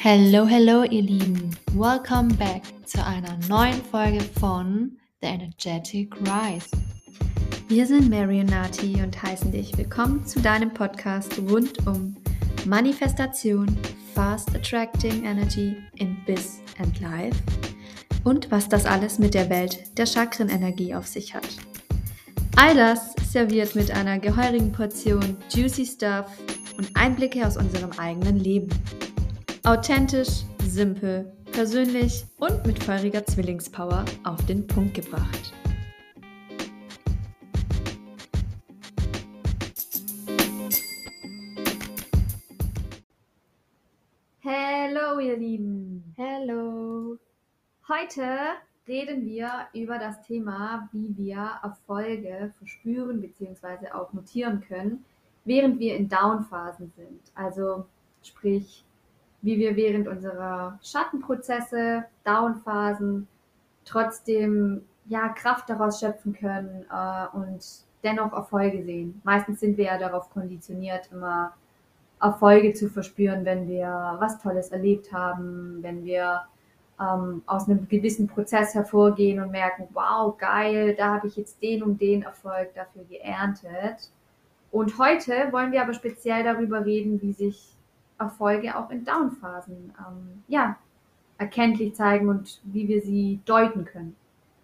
[0.00, 1.50] Hello, hello, ihr Lieben.
[1.74, 6.68] Welcome back zu einer neuen Folge von The Energetic Rise.
[7.66, 12.16] Wir sind Mary und Nati und heißen dich willkommen zu deinem Podcast rund um
[12.64, 13.76] Manifestation,
[14.14, 17.36] Fast Attracting Energy in Biz and Life
[18.22, 21.48] und was das alles mit der Welt der Chakrenenergie auf sich hat.
[22.54, 26.26] All das serviert mit einer gehörigen Portion Juicy Stuff
[26.76, 28.68] und Einblicke aus unserem eigenen Leben.
[29.64, 35.52] Authentisch, simpel, persönlich und mit feuriger Zwillingspower auf den Punkt gebracht.
[44.44, 46.14] Hallo ihr Lieben.
[46.16, 47.18] Hello.
[47.88, 48.22] Heute
[48.86, 53.90] reden wir über das Thema, wie wir Erfolge verspüren bzw.
[53.92, 55.04] auch notieren können,
[55.44, 57.20] während wir in Down-Phasen sind.
[57.34, 57.86] Also
[58.22, 58.84] sprich,
[59.42, 63.28] wie wir während unserer Schattenprozesse, Down-Phasen
[63.84, 67.64] trotzdem ja, Kraft daraus schöpfen können äh, und
[68.02, 69.20] dennoch Erfolge sehen.
[69.24, 71.54] Meistens sind wir ja darauf konditioniert, immer
[72.20, 76.42] Erfolge zu verspüren, wenn wir was Tolles erlebt haben, wenn wir
[77.00, 81.82] ähm, aus einem gewissen Prozess hervorgehen und merken, wow, geil, da habe ich jetzt den
[81.82, 84.10] und den Erfolg dafür geerntet.
[84.70, 87.77] Und heute wollen wir aber speziell darüber reden, wie sich
[88.18, 90.76] Erfolge auch in Downphasen ähm, ja,
[91.38, 94.16] erkenntlich zeigen und wie wir sie deuten können.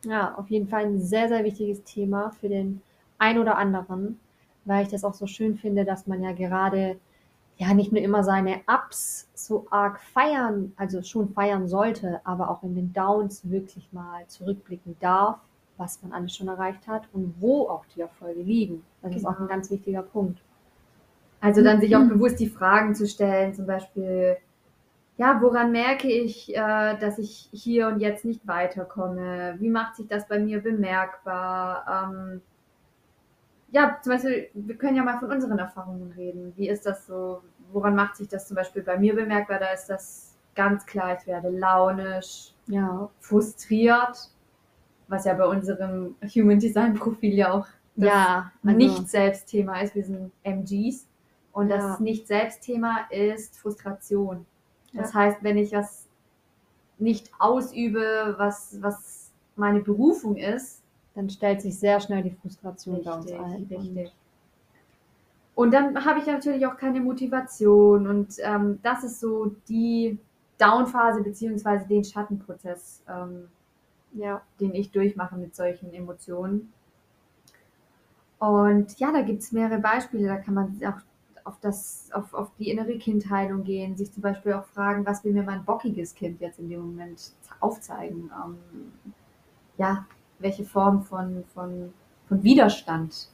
[0.05, 2.83] Ja, auf jeden Fall ein sehr, sehr wichtiges Thema für den
[3.19, 4.19] ein oder anderen,
[4.64, 6.98] weil ich das auch so schön finde, dass man ja gerade
[7.56, 12.62] ja nicht nur immer seine Ups so arg feiern, also schon feiern sollte, aber auch
[12.62, 15.39] in den Downs wirklich mal zurückblicken darf,
[15.77, 18.84] was man alles schon erreicht hat und wo auch die Erfolge liegen.
[19.02, 19.20] Das genau.
[19.20, 19.48] ist auch ein genau.
[19.48, 20.41] ganz wichtiger Punkt.
[21.44, 22.08] Also dann sich auch mhm.
[22.08, 24.38] bewusst die Fragen zu stellen, zum Beispiel,
[25.18, 29.56] ja, woran merke ich, äh, dass ich hier und jetzt nicht weiterkomme?
[29.58, 32.10] Wie macht sich das bei mir bemerkbar?
[32.10, 32.40] Ähm,
[33.72, 36.54] ja, zum Beispiel, wir können ja mal von unseren Erfahrungen reden.
[36.56, 37.42] Wie ist das so?
[37.74, 39.58] Woran macht sich das zum Beispiel bei mir bemerkbar?
[39.58, 44.30] Da ist das ganz klar, ich werde launisch, ja, frustriert,
[45.08, 47.66] was ja bei unserem Human Design Profil ja auch
[47.96, 49.94] ja, also, nicht Selbstthema ist.
[49.94, 51.06] Wir sind MGs
[51.54, 51.76] und ja.
[51.78, 54.44] das nicht Selbstthema ist Frustration.
[54.92, 55.20] Das ja.
[55.20, 56.06] heißt, wenn ich was
[56.98, 60.82] nicht ausübe, was, was meine Berufung ist,
[61.14, 63.66] dann stellt sich sehr schnell die Frustration richtig, bei uns ein.
[63.70, 64.12] Richtig.
[65.54, 70.18] Und dann habe ich natürlich auch keine Motivation und ähm, das ist so die
[70.58, 73.46] Downphase beziehungsweise den Schattenprozess, ähm,
[74.14, 74.42] ja.
[74.58, 76.72] den ich durchmache mit solchen Emotionen.
[78.40, 81.00] Und ja, da gibt es mehrere Beispiele, da kann man auch
[81.44, 85.32] auf, das, auf, auf die innere Kindheilung gehen, sich zum Beispiel auch fragen, was will
[85.32, 88.30] mir mein bockiges Kind jetzt in dem Moment aufzeigen?
[88.44, 88.56] Ähm,
[89.77, 90.06] ja,
[90.38, 91.92] welche Form von, von,
[92.28, 93.28] von Widerstand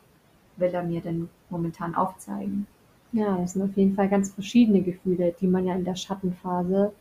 [0.57, 2.67] will er mir denn momentan aufzeigen?
[3.13, 6.93] Ja, das sind auf jeden Fall ganz verschiedene Gefühle, die man ja in der Schattenphase,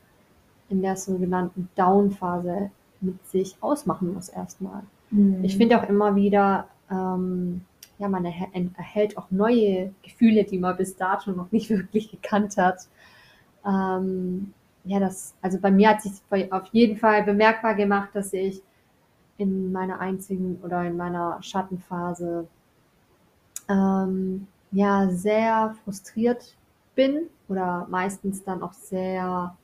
[0.69, 2.72] in der sogenannten Down-Phase
[3.02, 4.84] mit sich ausmachen muss erstmal.
[5.12, 5.44] Mhm.
[5.44, 7.62] Ich finde auch immer wieder, ähm,
[8.00, 12.88] ja, man erhält auch neue Gefühle, die man bis dato noch nicht wirklich gekannt hat.
[13.66, 14.54] Ähm,
[14.86, 16.14] ja, das, also bei mir hat sich
[16.52, 18.64] auf jeden Fall bemerkbar gemacht, dass ich
[19.38, 22.48] in meiner einzigen oder in meiner Schattenphase
[23.70, 26.56] ähm, ja sehr frustriert
[26.96, 29.56] bin oder meistens dann auch sehr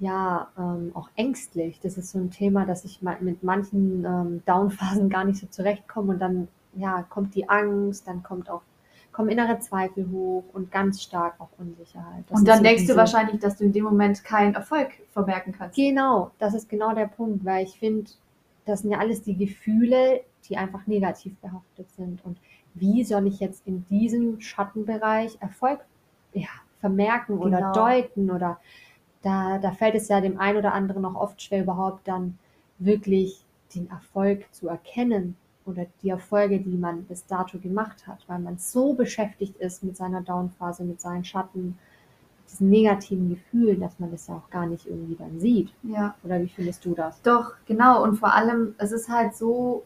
[0.00, 1.80] ja ähm, auch ängstlich.
[1.80, 6.14] Das ist so ein Thema, dass ich mit manchen ähm, Downphasen gar nicht so zurechtkomme
[6.14, 8.62] und dann ja kommt die Angst, dann kommt auch
[9.14, 12.24] kommen innere Zweifel hoch und ganz stark auch Unsicherheit.
[12.28, 15.54] Das und dann so denkst du wahrscheinlich, dass du in dem Moment keinen Erfolg vermerken
[15.56, 15.76] kannst.
[15.76, 18.10] Genau, das ist genau der Punkt, weil ich finde,
[18.66, 22.24] das sind ja alles die Gefühle, die einfach negativ behaftet sind.
[22.24, 22.38] Und
[22.74, 25.80] wie soll ich jetzt in diesem Schattenbereich Erfolg
[26.32, 26.48] ja,
[26.80, 27.46] vermerken genau.
[27.46, 28.30] oder deuten?
[28.30, 28.58] Oder
[29.22, 32.36] da, da fällt es ja dem einen oder anderen noch oft schwer, überhaupt dann
[32.78, 33.44] wirklich
[33.74, 38.58] den Erfolg zu erkennen oder die Erfolge, die man bis dato gemacht hat, weil man
[38.58, 41.78] so beschäftigt ist mit seiner Downphase, mit seinen Schatten,
[42.50, 45.72] diesen negativen Gefühlen, dass man das ja auch gar nicht irgendwie dann sieht.
[45.82, 46.14] Ja.
[46.22, 47.20] Oder wie findest du das?
[47.22, 48.02] Doch, genau.
[48.02, 49.84] Und vor allem, es ist halt so,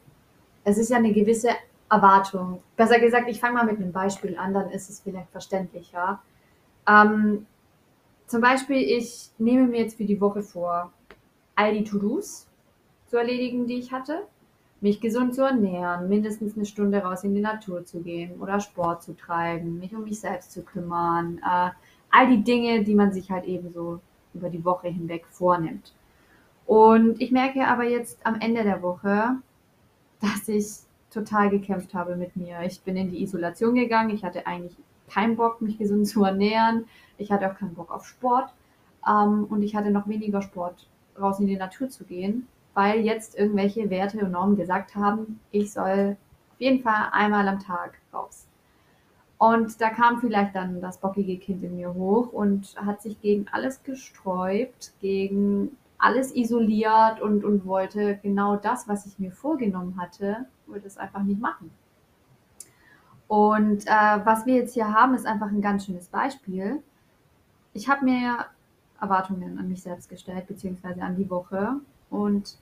[0.65, 1.51] es ist ja eine gewisse
[1.91, 2.61] Erwartung.
[2.77, 6.21] Besser gesagt, ich fange mal mit einem Beispiel an, dann ist es vielleicht verständlicher.
[6.87, 7.47] Ähm,
[8.27, 10.93] zum Beispiel, ich nehme mir jetzt für die Woche vor,
[11.55, 12.47] all die To-Dos
[13.07, 14.27] zu erledigen, die ich hatte,
[14.81, 19.03] mich gesund zu ernähren, mindestens eine Stunde raus in die Natur zu gehen oder Sport
[19.03, 21.71] zu treiben, mich um mich selbst zu kümmern, äh,
[22.11, 24.01] all die Dinge, die man sich halt eben so
[24.35, 25.93] über die Woche hinweg vornimmt.
[26.67, 29.37] Und ich merke aber jetzt am Ende der Woche,
[30.21, 30.67] dass ich
[31.11, 32.61] total gekämpft habe mit mir.
[32.63, 34.11] Ich bin in die Isolation gegangen.
[34.11, 34.77] Ich hatte eigentlich
[35.09, 36.85] keinen Bock, mich gesund zu ernähren.
[37.17, 38.53] Ich hatte auch keinen Bock auf Sport.
[39.09, 40.87] Ähm, und ich hatte noch weniger Sport,
[41.19, 42.47] raus in die Natur zu gehen,
[42.79, 46.17] weil jetzt irgendwelche Werte und Normen gesagt haben, ich soll
[46.53, 48.47] auf jeden Fall einmal am Tag raus.
[49.37, 53.47] Und da kam vielleicht dann das bockige Kind in mir hoch und hat sich gegen
[53.51, 60.47] alles gesträubt, gegen alles isoliert und, und wollte genau das, was ich mir vorgenommen hatte,
[60.69, 61.73] wollte es einfach nicht machen.
[63.27, 66.81] Und äh, was wir jetzt hier haben, ist einfach ein ganz schönes Beispiel.
[67.73, 68.47] Ich habe mir
[69.01, 71.81] Erwartungen an mich selbst gestellt, beziehungsweise an die Woche.
[72.09, 72.57] Und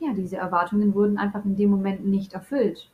[0.00, 2.90] ja, diese Erwartungen wurden einfach in dem Moment nicht erfüllt.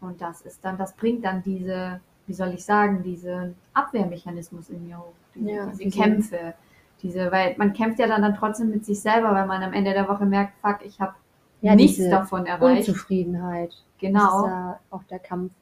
[0.00, 4.86] Und das ist dann, das bringt dann diese wie soll ich sagen, diesen Abwehrmechanismus in
[4.86, 6.54] mir hoch, diese, ja, diese Kämpfe,
[7.02, 9.92] diese, weil man kämpft ja dann, dann trotzdem mit sich selber, weil man am Ende
[9.92, 11.14] der Woche merkt, fuck, ich habe
[11.60, 12.88] ja, nichts davon erreicht.
[12.88, 13.74] Unzufriedenheit.
[13.98, 14.20] Genau.
[14.20, 15.52] Das ist ja auch der Kampf.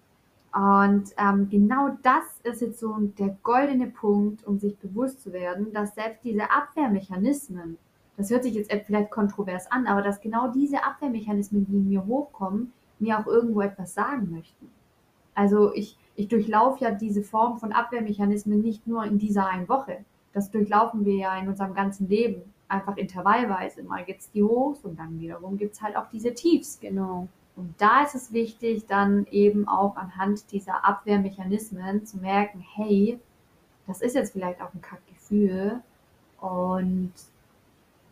[0.54, 5.72] Und ähm, genau das ist jetzt so der goldene Punkt, um sich bewusst zu werden,
[5.72, 7.78] dass selbst diese Abwehrmechanismen,
[8.16, 12.06] das hört sich jetzt vielleicht kontrovers an, aber dass genau diese Abwehrmechanismen, die in mir
[12.06, 14.70] hochkommen, mir auch irgendwo etwas sagen möchten.
[15.34, 20.04] Also ich, ich durchlaufe ja diese Form von Abwehrmechanismen nicht nur in dieser einen Woche.
[20.32, 22.42] Das durchlaufen wir ja in unserem ganzen Leben.
[22.68, 23.82] Einfach intervallweise.
[23.82, 26.80] Mal gibt es die Hochs und dann wiederum gibt es halt auch diese Tiefs.
[26.80, 27.28] Genau.
[27.56, 33.18] Und da ist es wichtig, dann eben auch anhand dieser Abwehrmechanismen zu merken, hey,
[33.86, 35.80] das ist jetzt vielleicht auch ein Kackgefühl
[36.40, 37.12] und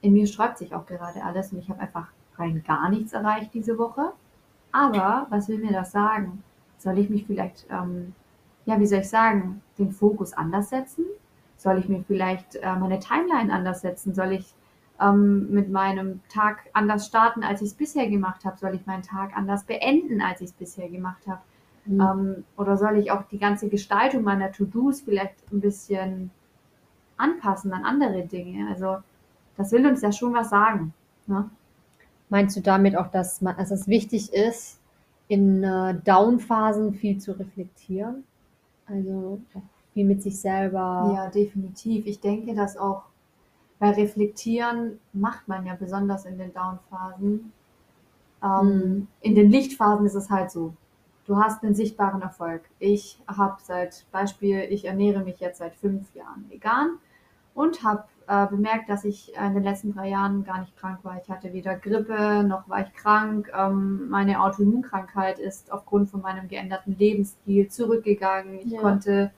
[0.02, 3.52] in mir sträubt sich auch gerade alles und ich habe einfach rein gar nichts erreicht
[3.54, 4.12] diese Woche.
[4.72, 6.42] Aber was will mir das sagen?
[6.78, 8.14] Soll ich mich vielleicht, ähm,
[8.64, 11.04] ja, wie soll ich sagen, den Fokus anders setzen?
[11.56, 14.14] Soll ich mir vielleicht äh, meine Timeline anders setzen?
[14.14, 14.54] Soll ich
[15.00, 18.58] ähm, mit meinem Tag anders starten, als ich es bisher gemacht habe?
[18.58, 21.40] Soll ich meinen Tag anders beenden, als ich es bisher gemacht habe?
[21.84, 22.00] Mhm.
[22.00, 26.30] Ähm, oder soll ich auch die ganze Gestaltung meiner To-Dos vielleicht ein bisschen
[27.16, 28.68] anpassen an andere Dinge?
[28.70, 28.98] Also
[29.56, 30.92] das will uns ja schon was sagen.
[31.26, 31.48] Ne?
[32.28, 34.78] Meinst du damit auch, dass, man, dass es wichtig ist,
[35.28, 38.24] in äh, Down-Phasen viel zu reflektieren.
[38.86, 39.40] Also
[39.94, 41.12] viel mit sich selber.
[41.14, 42.06] Ja, definitiv.
[42.06, 43.04] Ich denke, dass auch,
[43.78, 47.52] weil reflektieren macht man ja besonders in den Down-Phasen.
[48.42, 49.06] Ähm, mhm.
[49.20, 50.74] In den Lichtphasen ist es halt so.
[51.26, 52.62] Du hast einen sichtbaren Erfolg.
[52.80, 56.98] Ich habe seit Beispiel, ich ernähre mich jetzt seit fünf Jahren vegan
[57.54, 61.20] und habe äh, bemerkt, dass ich in den letzten drei Jahren gar nicht krank war.
[61.20, 63.50] Ich hatte weder Grippe noch war ich krank.
[63.52, 68.60] Ähm, meine Autoimmunkrankheit ist aufgrund von meinem geänderten Lebensstil zurückgegangen.
[68.60, 68.80] Ich ja.
[68.80, 69.32] konnte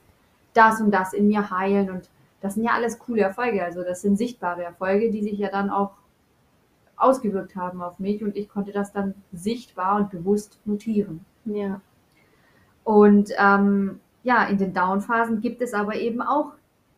[0.53, 2.07] das und das in mir heilen und
[2.41, 3.63] das sind ja alles coole Erfolge.
[3.63, 5.93] Also das sind sichtbare Erfolge, die sich ja dann auch
[6.95, 11.25] ausgewirkt haben auf mich und ich konnte das dann sichtbar und bewusst notieren.
[11.45, 11.81] Ja.
[12.83, 16.51] Und ähm, ja, in den Down-Phasen gibt es aber eben auch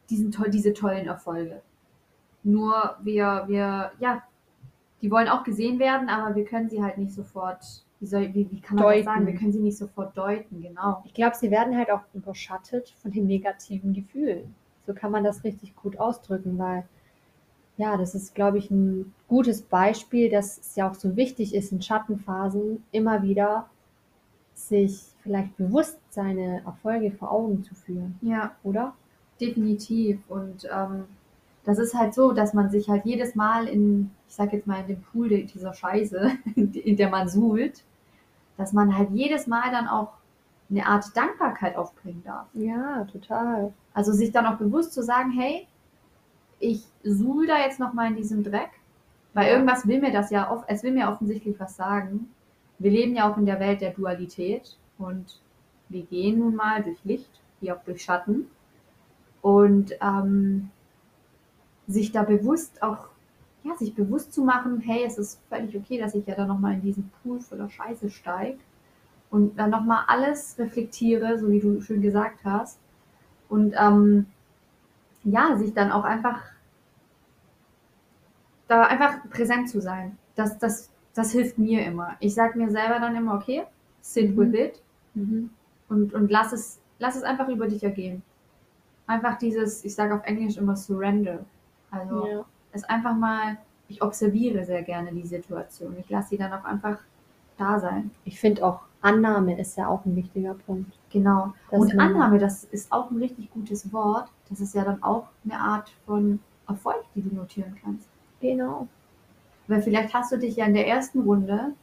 [0.10, 1.62] diesen, diese tollen Erfolge.
[2.46, 4.24] Nur wir, wir, ja,
[5.02, 8.50] die wollen auch gesehen werden, aber wir können sie halt nicht sofort, wie, soll, wie,
[8.52, 9.06] wie kann man deuten.
[9.06, 9.28] das sagen?
[9.28, 11.02] Wir können sie nicht sofort deuten, genau.
[11.06, 14.54] Ich glaube, sie werden halt auch überschattet von den negativen Gefühlen.
[14.86, 16.86] So kann man das richtig gut ausdrücken, weil
[17.78, 21.72] ja, das ist, glaube ich, ein gutes Beispiel, dass es ja auch so wichtig ist,
[21.72, 23.70] in Schattenphasen immer wieder
[24.54, 28.18] sich vielleicht bewusst seine Erfolge vor Augen zu führen.
[28.22, 28.56] Ja.
[28.64, 28.94] Oder?
[29.42, 30.20] Definitiv.
[30.30, 31.06] Und ähm,
[31.66, 34.82] das ist halt so, dass man sich halt jedes Mal in, ich sag jetzt mal,
[34.82, 37.84] in dem Pool dieser Scheiße, in der man suhlt,
[38.58, 40.14] dass man halt jedes Mal dann auch
[40.70, 42.48] eine Art Dankbarkeit aufbringen darf.
[42.54, 43.74] Ja, total.
[43.94, 45.68] Also sich dann auch bewusst zu sagen, hey,
[46.60, 48.70] ich suhl da jetzt nochmal in diesem Dreck,
[49.34, 49.54] weil ja.
[49.54, 52.30] irgendwas will mir das ja, es will mir offensichtlich was sagen.
[52.80, 55.40] Wir leben ja auch in der Welt der Dualität und
[55.90, 57.30] wir gehen nun mal durch Licht,
[57.60, 58.48] wie auch durch Schatten.
[59.42, 60.72] Und ähm,
[61.88, 63.10] sich da bewusst auch,
[63.64, 66.74] ja, sich bewusst zu machen, hey, es ist völlig okay, dass ich ja dann nochmal
[66.74, 68.60] in diesen Pool voller Scheiße steige
[69.30, 72.80] und dann nochmal alles reflektiere, so wie du schön gesagt hast.
[73.50, 74.28] Und ähm,
[75.24, 76.42] ja, sich dann auch einfach
[78.68, 80.18] da einfach präsent zu sein.
[80.36, 82.16] Das, das, das hilft mir immer.
[82.20, 83.64] Ich sage mir selber dann immer, okay,
[84.02, 84.38] sit mhm.
[84.38, 84.82] with it
[85.14, 85.50] mhm.
[85.90, 88.24] und, und lass, es, lass es einfach über dich ergehen.
[89.08, 91.46] Einfach dieses, ich sage auf Englisch immer surrender.
[92.00, 92.46] Also ja.
[92.72, 95.96] es einfach mal, ich observiere sehr gerne die Situation.
[96.00, 96.98] Ich lasse sie dann auch einfach
[97.58, 98.12] da sein.
[98.24, 100.92] Ich finde auch Annahme ist ja auch ein wichtiger Punkt.
[101.12, 101.54] Genau.
[101.70, 104.30] Und Annahme, das ist auch ein richtig gutes Wort.
[104.50, 108.08] Das ist ja dann auch eine Art von Erfolg, die du notieren kannst.
[108.42, 108.88] Genau.
[109.68, 111.74] Weil vielleicht hast du dich ja in der ersten Runde,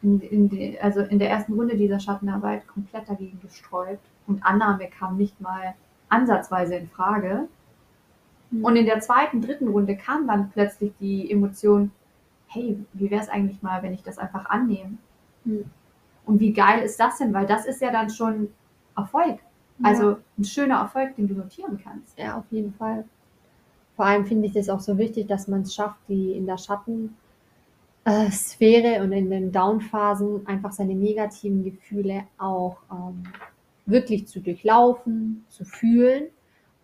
[0.00, 4.88] in, in die, also in der ersten Runde dieser Schattenarbeit komplett dagegen gesträubt und Annahme
[4.88, 5.74] kam nicht mal
[6.08, 7.48] ansatzweise in Frage.
[8.50, 8.64] Mhm.
[8.64, 11.90] Und in der zweiten, dritten Runde kam dann plötzlich die Emotion,
[12.48, 14.98] hey, wie wäre es eigentlich mal, wenn ich das einfach annehme?
[15.44, 15.64] Mhm.
[16.24, 17.32] Und wie geil ist das denn?
[17.32, 18.48] Weil das ist ja dann schon
[18.96, 19.38] Erfolg.
[19.82, 20.18] Also ja.
[20.38, 22.18] ein schöner Erfolg, den du notieren kannst.
[22.18, 23.04] Ja, auf jeden Fall.
[23.96, 26.58] Vor allem finde ich es auch so wichtig, dass man es schafft, die in der
[26.58, 33.22] Schattensphäre und in den Downphasen einfach seine negativen Gefühle auch ähm,
[33.86, 36.24] wirklich zu durchlaufen, zu fühlen.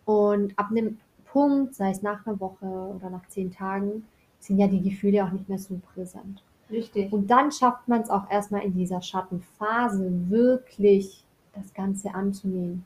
[0.04, 0.98] Und ab einem
[1.34, 4.06] Punkt, sei es nach einer Woche oder nach zehn Tagen,
[4.38, 6.44] sind ja die Gefühle auch nicht mehr so präsent.
[6.70, 7.12] Richtig.
[7.12, 12.84] Und dann schafft man es auch erstmal in dieser Schattenphase wirklich das Ganze anzunehmen.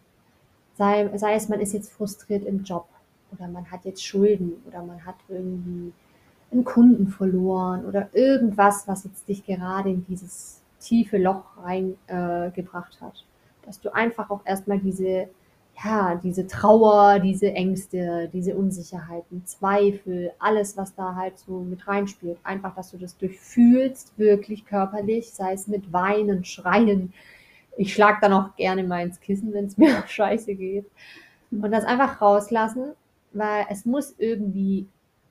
[0.79, 2.89] Sei, sei es, man ist jetzt frustriert im Job
[3.33, 5.93] oder man hat jetzt Schulden oder man hat irgendwie
[6.51, 13.05] einen Kunden verloren oder irgendwas, was jetzt dich gerade in dieses tiefe Loch reingebracht äh,
[13.05, 13.27] hat.
[13.67, 15.29] Dass du einfach auch erstmal diese
[15.85, 22.39] ja, diese Trauer, diese Ängste, diese Unsicherheiten, Zweifel, alles, was da halt so mit reinspielt.
[22.43, 27.13] Einfach, dass du das durchfühlst, wirklich körperlich, sei es mit Weinen, Schreien.
[27.77, 30.87] Ich schlag dann auch gerne mal ins Kissen, wenn es mir scheiße geht.
[31.51, 32.93] Und das einfach rauslassen,
[33.33, 34.87] weil es muss irgendwie,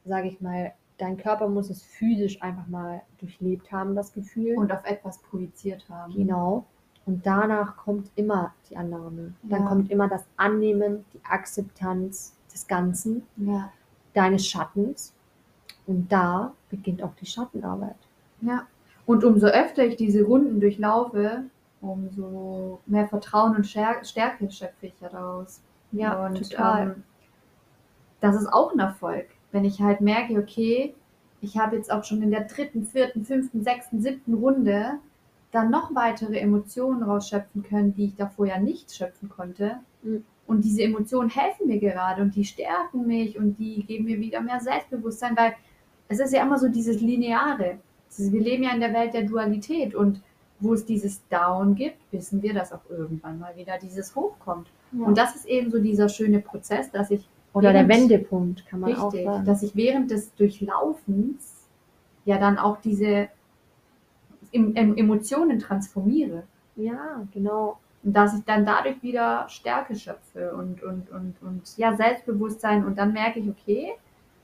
[0.05, 4.57] sage ich mal, dein Körper muss es physisch einfach mal durchlebt haben, das Gefühl.
[4.57, 6.13] Und auf etwas projiziert haben.
[6.13, 6.65] Genau.
[7.07, 9.33] Und danach kommt immer die Annahme.
[9.41, 9.67] Dann ja.
[9.69, 13.71] kommt immer das Annehmen, die Akzeptanz des Ganzen, ja.
[14.13, 15.13] deines Schattens.
[15.87, 17.95] Und da beginnt auch die Schattenarbeit.
[18.41, 18.67] Ja.
[19.05, 21.45] Und umso öfter ich diese Runden durchlaufe,
[21.79, 25.61] umso mehr Vertrauen und Stärke schöpfe ich daraus.
[25.93, 26.87] Ja, und total.
[26.87, 27.03] Ähm,
[28.19, 30.93] das ist auch ein Erfolg, wenn ich halt merke, okay,
[31.39, 34.99] ich habe jetzt auch schon in der dritten, vierten, fünften, sechsten, siebten Runde
[35.51, 39.77] dann noch weitere Emotionen rausschöpfen können, die ich davor ja nicht schöpfen konnte.
[40.03, 40.23] Mhm.
[40.45, 44.41] Und diese Emotionen helfen mir gerade und die stärken mich und die geben mir wieder
[44.41, 45.53] mehr Selbstbewusstsein, weil
[46.07, 47.79] es ist ja immer so dieses Lineare.
[48.17, 50.21] Wir leben ja in der Welt der Dualität und
[50.59, 54.67] wo es dieses Down gibt, wissen wir, dass auch irgendwann mal wieder dieses Hoch kommt.
[54.91, 55.05] Ja.
[55.05, 57.27] Und das ist eben so dieser schöne Prozess, dass ich.
[57.53, 59.45] Oder der Wendepunkt, kann man richtig, auch sagen.
[59.45, 61.67] Dass ich während des Durchlaufens
[62.25, 63.29] ja dann auch diese
[64.51, 66.43] Emotionen transformiere.
[66.75, 67.79] Ja, genau.
[68.03, 72.97] Und dass ich dann dadurch wieder Stärke schöpfe und, und, und, und ja, Selbstbewusstsein und
[72.97, 73.93] dann merke ich, okay,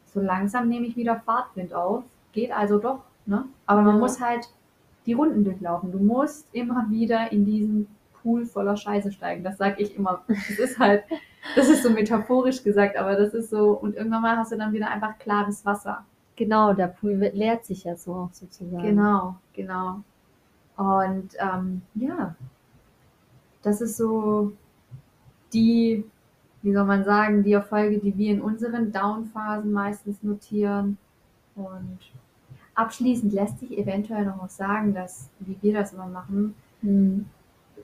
[0.05, 2.03] so langsam nehme ich wieder Fahrtwind auf.
[2.31, 3.03] Geht also doch.
[3.25, 3.45] Ne?
[3.65, 3.99] Aber man ja.
[3.99, 4.49] muss halt
[5.05, 5.91] die Runden durchlaufen.
[5.91, 7.87] Du musst immer wieder in diesen
[8.21, 9.43] Pool voller Scheiße steigen.
[9.43, 10.23] Das sage ich immer.
[10.27, 11.03] Das ist halt,
[11.55, 14.73] das ist so metaphorisch gesagt, aber das ist so, und irgendwann mal hast du dann
[14.73, 16.05] wieder einfach klares Wasser.
[16.35, 18.83] Genau, der Pool leert sich ja so auch sozusagen.
[18.83, 20.01] Genau, genau.
[20.75, 22.35] Und ähm, ja,
[23.61, 24.53] das ist so
[25.53, 26.03] die,
[26.61, 30.97] wie soll man sagen, die Erfolge, die wir in unseren Down-Phasen meistens notieren.
[31.55, 31.99] Und
[32.75, 37.25] abschließend lässt sich eventuell noch was sagen, dass, wie wir das immer machen, hm,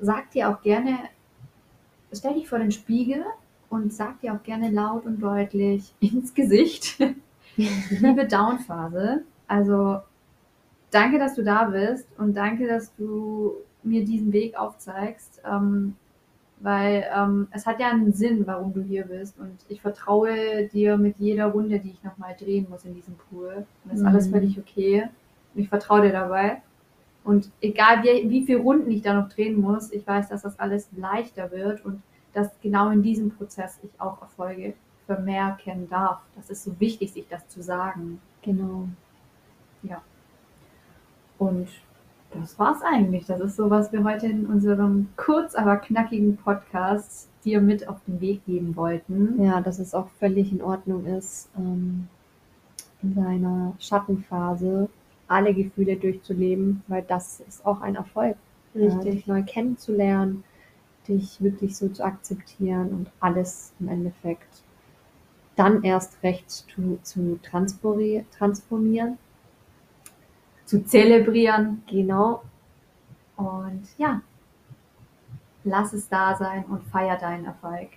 [0.01, 0.97] sagt dir auch gerne,
[2.11, 3.23] stell dich vor den Spiegel
[3.69, 6.99] und sag dir auch gerne laut und deutlich ins Gesicht,
[7.89, 9.99] liebe Down-Phase, also
[10.91, 15.95] danke, dass du da bist und danke, dass du mir diesen Weg aufzeigst, ähm,
[16.59, 20.97] weil ähm, es hat ja einen Sinn, warum du hier bist und ich vertraue dir
[20.97, 23.65] mit jeder Runde, die ich nochmal drehen muss in diesem Pool.
[23.85, 24.07] Und ist mhm.
[24.07, 25.09] alles völlig okay
[25.53, 26.61] und ich vertraue dir dabei.
[27.23, 30.59] Und egal wie, wie viele Runden ich da noch drehen muss, ich weiß, dass das
[30.59, 32.01] alles leichter wird und
[32.33, 34.73] dass genau in diesem Prozess ich auch Erfolge
[35.09, 36.19] vermerken darf.
[36.35, 38.21] Das ist so wichtig, sich das zu sagen.
[38.43, 38.87] Genau.
[39.81, 40.03] Ja.
[41.39, 41.67] Und
[42.29, 43.25] das war's eigentlich.
[43.25, 47.97] Das ist so, was wir heute in unserem kurz, aber knackigen Podcast dir mit auf
[48.05, 49.41] den Weg geben wollten.
[49.43, 52.07] Ja, dass es auch völlig in Ordnung ist, ähm,
[53.01, 54.89] in seiner Schattenphase
[55.27, 58.37] alle Gefühle durchzuleben, weil das ist auch ein Erfolg.
[58.75, 58.93] Richtig.
[58.93, 60.43] Ja, dich neu kennenzulernen,
[61.07, 64.61] dich wirklich so zu akzeptieren und alles im Endeffekt
[65.59, 69.17] dann erst recht zu, zu transformieren,
[70.65, 71.83] zu zelebrieren.
[71.85, 72.43] Genau.
[73.35, 74.21] Und ja,
[75.65, 77.89] lass es da sein und feier deinen Erfolg.